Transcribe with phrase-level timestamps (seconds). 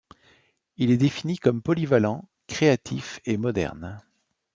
[0.77, 3.99] Il est défini comme polyvalent, créatif et moderne.